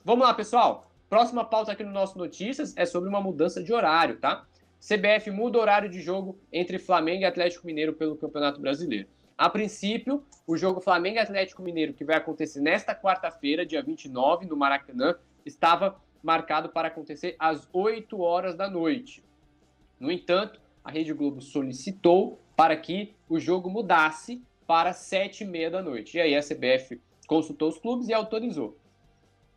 [0.04, 0.90] Vamos lá, pessoal.
[1.08, 4.46] Próxima pauta aqui no nosso Notícias é sobre uma mudança de horário, tá?
[4.80, 9.08] CBF muda o horário de jogo entre Flamengo e Atlético Mineiro pelo Campeonato Brasileiro.
[9.36, 14.56] A princípio, o jogo Flamengo Atlético Mineiro, que vai acontecer nesta quarta-feira, dia 29, no
[14.56, 19.24] Maracanã, estava marcado para acontecer às 8 horas da noite.
[19.98, 25.70] No entanto, a Rede Globo solicitou para que o jogo mudasse para 7 e meia
[25.70, 26.16] da noite.
[26.16, 28.78] E aí a CBF consultou os clubes e autorizou.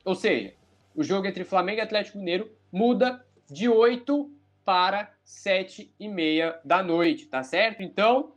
[0.04, 0.54] Ou seja,
[0.96, 4.32] o jogo entre Flamengo e Atlético Mineiro muda de 8
[4.66, 7.84] para 7 e meia da noite, tá certo?
[7.84, 8.34] Então,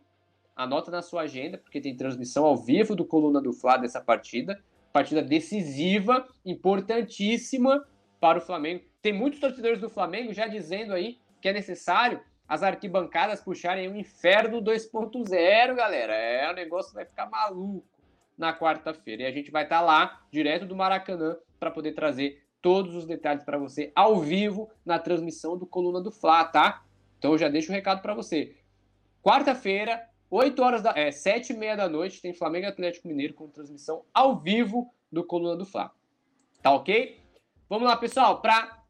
[0.63, 4.63] anota na sua agenda, porque tem transmissão ao vivo do Coluna do Fla dessa partida.
[4.93, 7.87] Partida decisiva, importantíssima
[8.21, 8.85] para o Flamengo.
[9.01, 13.97] Tem muitos torcedores do Flamengo já dizendo aí que é necessário as arquibancadas puxarem o
[13.97, 16.13] inferno 2.0, galera.
[16.13, 17.87] É, o negócio vai ficar maluco
[18.37, 19.23] na quarta-feira.
[19.23, 23.07] E a gente vai estar tá lá, direto do Maracanã, para poder trazer todos os
[23.07, 26.83] detalhes para você ao vivo na transmissão do Coluna do Fla, tá?
[27.19, 28.57] Então já deixo o um recado para você.
[29.23, 30.93] Quarta-feira, 8 horas da.
[30.97, 34.95] É, 7 e meia da noite, tem Flamengo e Atlético Mineiro com transmissão ao vivo
[35.11, 35.91] do Coluna do Fla.
[36.63, 37.19] Tá ok?
[37.69, 38.85] Vamos lá, pessoal, para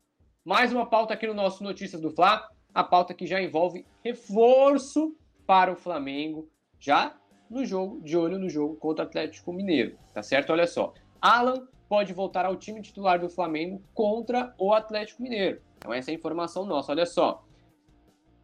[0.44, 2.48] mais uma pauta aqui no nosso Notícias do Fla.
[2.74, 6.48] A pauta que já envolve reforço para o Flamengo,
[6.78, 7.16] já
[7.48, 9.98] no jogo, de olho no jogo contra o Atlético Mineiro.
[10.14, 10.50] Tá certo?
[10.50, 10.94] Olha só.
[11.20, 15.60] Alan pode voltar ao time titular do Flamengo contra o Atlético Mineiro.
[15.78, 16.92] Então, essa é a informação nossa.
[16.92, 17.44] Olha só.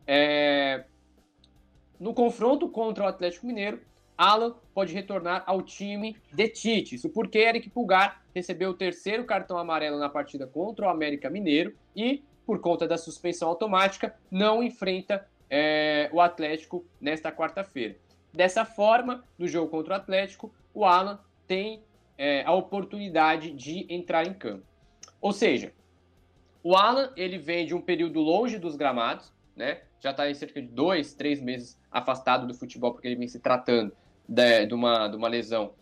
[0.07, 0.85] É,
[1.99, 3.81] no confronto contra o Atlético Mineiro,
[4.17, 6.95] Alan pode retornar ao time de Tite.
[6.95, 11.75] Isso porque Eric Pulgar recebeu o terceiro cartão amarelo na partida contra o América Mineiro
[11.95, 17.97] e, por conta da suspensão automática, não enfrenta é, o Atlético nesta quarta-feira.
[18.33, 21.83] Dessa forma, no jogo contra o Atlético, o Alan tem
[22.19, 24.65] é, a oportunidade de entrar em campo.
[25.21, 25.73] Ou seja,
[26.63, 29.83] o Alan ele vem de um período longe dos gramados, né?
[30.01, 33.41] Já está em cerca de dois, três meses afastado do futebol porque ele vem se
[33.41, 33.91] tratando
[34.29, 35.73] de, de, uma, de uma lesão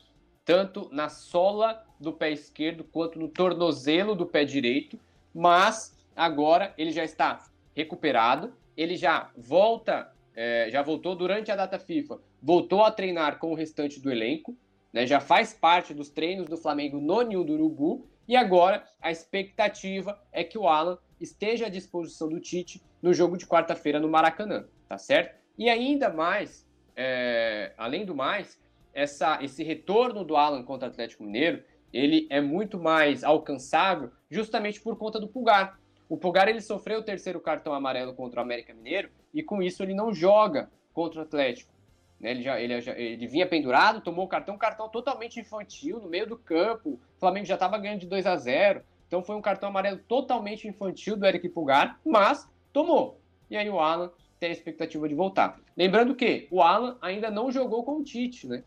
[0.45, 4.99] tanto na sola do pé esquerdo quanto no tornozelo do pé direito,
[5.35, 11.79] mas agora ele já está recuperado, ele já volta, é, já voltou durante a data
[11.79, 14.57] FIFA, voltou a treinar com o restante do elenco,
[14.93, 19.11] né, já faz parte dos treinos do Flamengo no Ninho do Urubu, e agora a
[19.11, 24.09] expectativa é que o Alan esteja à disposição do Tite no jogo de quarta-feira no
[24.09, 25.44] Maracanã, tá certo?
[25.57, 28.59] E ainda mais, é, além do mais,
[28.93, 31.63] essa, esse retorno do Alan contra o Atlético Mineiro,
[31.93, 35.79] ele é muito mais alcançável justamente por conta do Pulgar.
[36.09, 39.83] O Pulgar ele sofreu o terceiro cartão amarelo contra o América Mineiro e com isso
[39.83, 41.73] ele não joga contra o Atlético.
[42.21, 42.33] Né?
[42.33, 46.09] Ele, já, ele, já, ele vinha pendurado, tomou o cartão, um cartão totalmente infantil no
[46.09, 46.91] meio do campo.
[47.17, 50.67] O Flamengo já estava ganhando de 2 a 0 Então foi um cartão amarelo totalmente
[50.67, 53.21] infantil do Eric Pulgar, mas tomou.
[53.49, 54.11] E aí o Alan
[54.45, 55.59] tem a expectativa de voltar.
[55.75, 58.63] Lembrando que o Alan ainda não jogou com o Tite, né?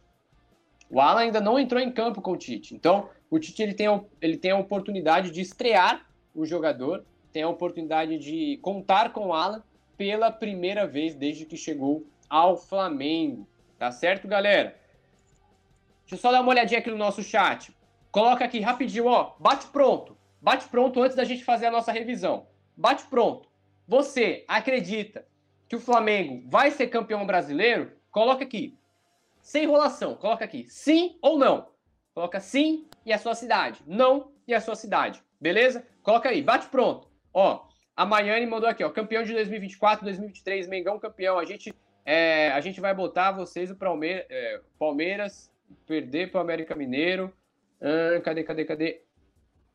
[0.90, 2.74] O Alan ainda não entrou em campo com o Tite.
[2.74, 3.88] Então, o Tite ele tem,
[4.20, 9.34] ele tem a oportunidade de estrear o jogador, tem a oportunidade de contar com o
[9.34, 9.64] Alan
[9.96, 13.48] pela primeira vez desde que chegou ao Flamengo.
[13.78, 14.76] Tá certo, galera?
[16.02, 17.72] Deixa eu só dar uma olhadinha aqui no nosso chat.
[18.12, 19.36] Coloca aqui rapidinho, ó.
[19.40, 20.18] Bate pronto.
[20.42, 22.48] Bate pronto antes da gente fazer a nossa revisão.
[22.76, 23.48] Bate pronto.
[23.88, 25.24] Você acredita
[25.68, 28.78] que o Flamengo vai ser campeão brasileiro, coloca aqui.
[29.42, 30.66] Sem enrolação, coloca aqui.
[30.70, 31.70] Sim ou não?
[32.14, 33.82] Coloca sim e a sua cidade.
[33.86, 35.22] Não e a sua cidade.
[35.40, 35.86] Beleza?
[36.02, 37.08] Coloca aí, bate pronto.
[37.34, 38.90] Ó, a Maiane mandou aqui, ó.
[38.90, 41.38] Campeão de 2024, 2023, Mengão campeão.
[41.38, 41.74] A gente,
[42.06, 45.52] é, a gente vai botar vocês o Palmeiras, é, Palmeiras
[45.86, 47.34] perder para o América Mineiro.
[47.82, 49.02] Ah, cadê, cadê, cadê?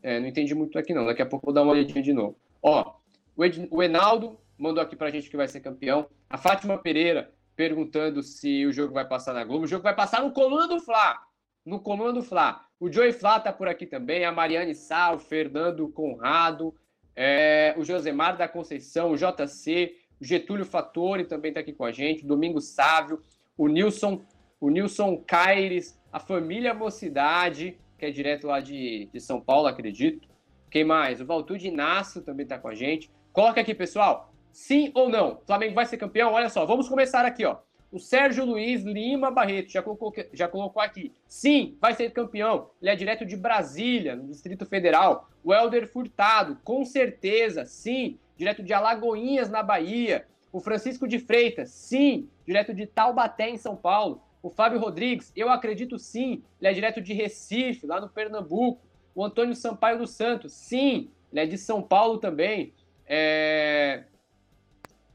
[0.03, 1.07] É, não entendi muito aqui não.
[1.07, 2.37] Daqui a pouco vou dar uma olhadinha de novo.
[2.61, 2.95] Ó,
[3.37, 6.09] o, Ed, o Enaldo mandou aqui pra gente que vai ser campeão.
[6.31, 9.65] A Fátima Pereira perguntando se o jogo vai passar na Globo.
[9.65, 11.19] O jogo vai passar no Coluna do Fla.
[11.67, 12.65] no Coluna do Fla.
[12.79, 16.75] O Joey Fla tá por aqui também, a Mariane Sal, o Fernando Conrado,
[17.15, 21.93] é, o Josemar da Conceição, o JC, o Getúlio Fattori também está aqui com a
[21.93, 23.21] gente, o Domingos Sávio,
[23.57, 24.25] o Nilson,
[24.61, 30.29] o Nilson Caires, a família Mocidade, que é direto lá de, de São Paulo, acredito.
[30.69, 31.21] Quem mais?
[31.21, 33.11] O Valtude Inácio também está com a gente.
[33.33, 34.32] Coloca aqui, pessoal.
[34.53, 35.41] Sim ou não?
[35.47, 36.33] Flamengo vai ser campeão?
[36.33, 37.57] Olha só, vamos começar aqui, ó.
[37.91, 41.13] O Sérgio Luiz Lima Barreto já colocou, já colocou aqui.
[41.29, 42.71] Sim, vai ser campeão.
[42.81, 45.29] Ele é direto de Brasília, no Distrito Federal.
[45.45, 50.27] O Helder Furtado, com certeza, sim, direto de Alagoinhas, na Bahia.
[50.51, 54.23] O Francisco de Freitas, sim, direto de Taubaté, em São Paulo.
[54.43, 58.81] O Fábio Rodrigues, eu acredito sim, ele é direto de Recife, lá no Pernambuco.
[59.15, 62.73] O Antônio Sampaio dos Santos, sim, ele é de São Paulo também.
[63.07, 64.05] É...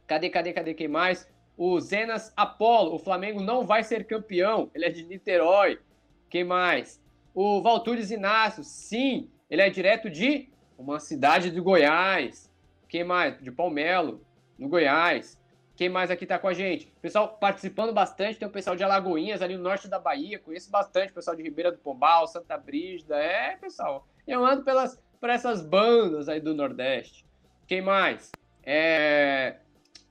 [0.07, 1.29] Cadê, cadê, cadê quem mais?
[1.57, 5.79] O Zenas Apolo, o Flamengo não vai ser campeão, ele é de Niterói.
[6.29, 7.01] Quem mais?
[7.33, 12.51] O Valtures Inácio, sim, ele é direto de uma cidade de Goiás.
[12.87, 13.41] Quem mais?
[13.41, 14.21] De Palmelo,
[14.57, 15.37] no Goiás.
[15.75, 16.87] Quem mais aqui tá com a gente?
[17.01, 21.11] Pessoal participando bastante, tem o pessoal de Alagoinhas, ali no norte da Bahia, conheço bastante
[21.11, 23.15] o pessoal de Ribeira do Pombal, Santa Brígida.
[23.17, 27.25] É, pessoal, eu ando pelas, por essas bandas aí do Nordeste.
[27.67, 28.31] Quem mais?
[28.63, 29.57] É,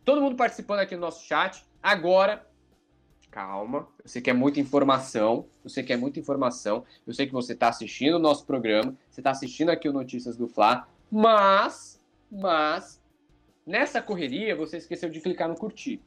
[0.06, 1.66] Todo mundo participando aqui no nosso chat.
[1.82, 2.46] Agora,
[3.28, 3.88] calma.
[4.04, 5.48] Eu sei que é muita informação.
[5.64, 6.84] Eu sei que é muita informação.
[7.04, 8.96] Eu sei que você está assistindo o nosso programa.
[9.10, 10.86] Você está assistindo aqui o Notícias do Fla.
[11.10, 13.02] Mas, mas,
[13.66, 16.00] nessa correria, você esqueceu de clicar no curtir.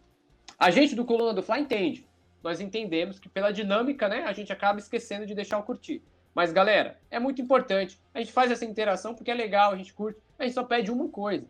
[0.58, 2.08] A gente do Coluna do Fla entende.
[2.42, 6.02] Nós entendemos que pela dinâmica, né, a gente acaba esquecendo de deixar o curtir.
[6.34, 8.00] Mas, galera, é muito importante.
[8.14, 10.22] A gente faz essa interação porque é legal, a gente curte.
[10.38, 11.46] A gente só pede uma coisa.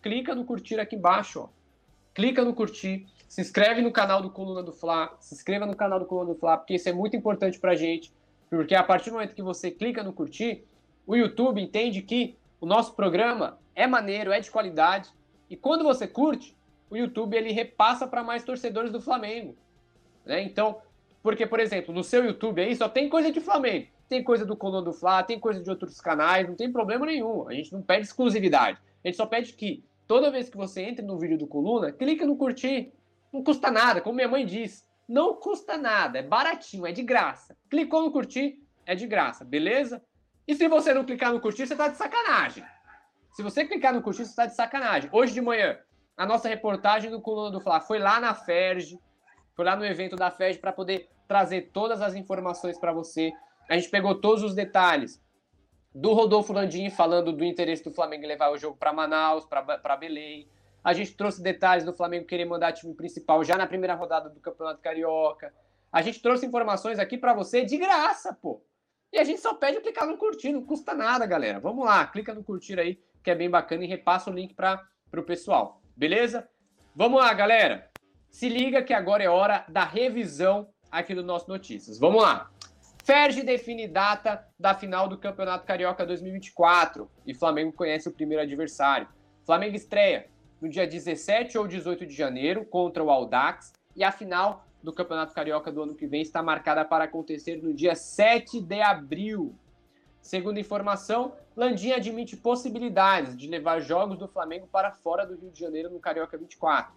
[0.00, 1.61] Clica no curtir aqui embaixo, ó
[2.14, 5.98] clica no curtir, se inscreve no canal do Coluna do Fla, se inscreva no canal
[5.98, 8.12] do Coluna do Fla, porque isso é muito importante pra gente,
[8.50, 10.64] porque a partir do momento que você clica no curtir,
[11.06, 15.08] o YouTube entende que o nosso programa é maneiro, é de qualidade,
[15.48, 16.56] e quando você curte,
[16.90, 19.56] o YouTube ele repassa para mais torcedores do Flamengo.
[20.26, 20.42] Né?
[20.42, 20.80] Então,
[21.22, 23.86] porque, por exemplo, no seu YouTube aí só tem coisa de Flamengo.
[24.08, 27.48] Tem coisa do Coluna do Fla, tem coisa de outros canais, não tem problema nenhum.
[27.48, 28.78] A gente não pede exclusividade.
[29.02, 32.26] A gente só pede que Toda vez que você entra no vídeo do Coluna, clica
[32.26, 32.92] no curtir.
[33.32, 34.86] Não custa nada, como minha mãe diz.
[35.08, 37.56] Não custa nada, é baratinho, é de graça.
[37.70, 40.04] Clicou no curtir, é de graça, beleza?
[40.46, 42.62] E se você não clicar no curtir, você tá de sacanagem.
[43.32, 45.08] Se você clicar no curtir, você tá de sacanagem.
[45.10, 45.78] Hoje de manhã,
[46.14, 48.98] a nossa reportagem do Coluna do Fla foi lá na FERJ,
[49.56, 53.32] foi lá no evento da FERJ para poder trazer todas as informações para você.
[53.66, 55.22] A gente pegou todos os detalhes
[55.94, 59.96] do Rodolfo Landim falando do interesse do Flamengo em levar o jogo para Manaus, para
[59.96, 60.48] Belém.
[60.82, 64.40] A gente trouxe detalhes do Flamengo querer mandar time principal já na primeira rodada do
[64.40, 65.54] Campeonato Carioca.
[65.92, 68.62] A gente trouxe informações aqui para você de graça, pô.
[69.12, 71.60] E a gente só pede clicar no curtir, não custa nada, galera.
[71.60, 74.82] Vamos lá, clica no curtir aí, que é bem bacana, e repassa o link para
[75.14, 76.48] o pessoal, beleza?
[76.96, 77.90] Vamos lá, galera.
[78.30, 81.98] Se liga que agora é hora da revisão aqui do nosso Notícias.
[81.98, 82.50] Vamos lá.
[83.02, 89.08] Ferge define data da final do Campeonato Carioca 2024 e Flamengo conhece o primeiro adversário.
[89.44, 90.28] Flamengo estreia
[90.60, 95.34] no dia 17 ou 18 de janeiro contra o Aldax e a final do Campeonato
[95.34, 99.52] Carioca do ano que vem está marcada para acontecer no dia 7 de abril.
[100.20, 105.58] Segundo informação, Landim admite possibilidades de levar jogos do Flamengo para fora do Rio de
[105.58, 106.94] Janeiro no Carioca 24.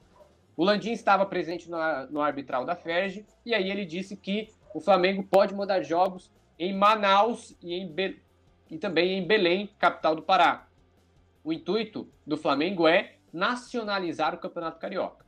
[0.55, 1.77] O Landim estava presente no,
[2.11, 6.73] no arbitral da Ferge e aí ele disse que o Flamengo pode mandar jogos em
[6.73, 8.21] Manaus e, em Be...
[8.69, 10.67] e também em Belém, capital do Pará.
[11.45, 15.25] O intuito do Flamengo é nacionalizar o Campeonato Carioca.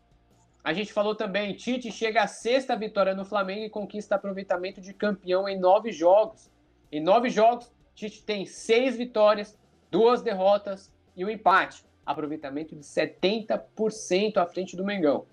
[0.62, 4.94] A gente falou também, Tite chega à sexta vitória no Flamengo e conquista aproveitamento de
[4.94, 6.52] campeão em nove jogos.
[6.92, 9.58] Em nove jogos, Tite tem seis vitórias,
[9.90, 11.86] duas derrotas e um empate.
[12.06, 15.26] Aproveitamento de 70% à frente do Mengão.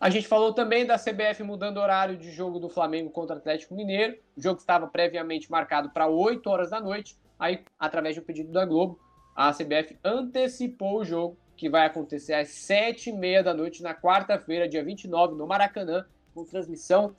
[0.00, 3.38] A gente falou também da CBF mudando o horário de jogo do Flamengo contra o
[3.38, 4.18] Atlético Mineiro.
[4.36, 7.16] O jogo estava previamente marcado para 8 horas da noite.
[7.38, 8.98] Aí, através um pedido da Globo,
[9.34, 14.84] a CBF antecipou o jogo, que vai acontecer às 7h30 da noite, na quarta-feira, dia
[14.84, 17.14] 29, no Maracanã, com transmissão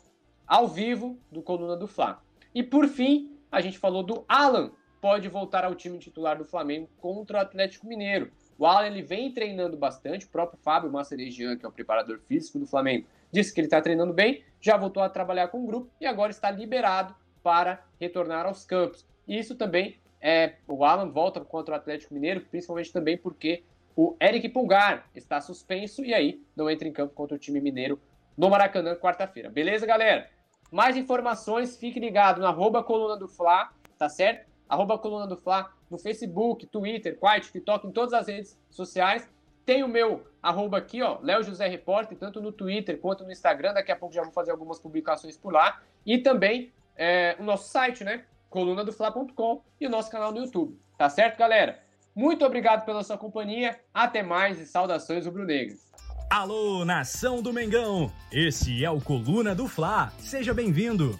[0.45, 2.21] ao vivo do Coluna do Fla.
[2.53, 4.71] E por fim, a gente falou do Alan,
[5.01, 8.31] pode voltar ao time titular do Flamengo contra o Atlético Mineiro.
[8.57, 12.57] O Alan ele vem treinando bastante, o próprio Fábio Masseregian, que é o preparador físico
[12.57, 15.91] do Flamengo, disse que ele está treinando bem, já voltou a trabalhar com o grupo
[15.99, 19.05] e agora está liberado para retornar aos campos.
[19.27, 20.55] E isso também é.
[20.67, 23.63] O Alan volta contra o Atlético Mineiro, principalmente também porque
[23.95, 27.99] o Eric Pulgar está suspenso e aí não entra em campo contra o time mineiro
[28.37, 29.49] no Maracanã quarta-feira.
[29.49, 30.29] Beleza, galera?
[30.71, 34.49] Mais informações, fique ligado na arroba coluna do Fla, tá certo?
[34.67, 39.27] Arroba coluna do Fla no Facebook, Twitter, Quite, TikTok, em todas as redes sociais.
[39.65, 43.73] Tem o meu arroba aqui, ó, Léo José Repórter, tanto no Twitter quanto no Instagram.
[43.73, 45.81] Daqui a pouco já vou fazer algumas publicações por lá.
[46.05, 48.25] E também é, o nosso site, né?
[48.49, 50.79] colunadofla.com e o nosso canal no YouTube.
[50.97, 51.79] Tá certo, galera?
[52.15, 53.77] Muito obrigado pela sua companhia.
[53.93, 55.91] Até mais e saudações rubro-negras.
[56.29, 58.11] Alô, nação do Mengão!
[58.31, 60.11] Esse é o Coluna do Fla.
[60.19, 61.19] Seja bem-vindo.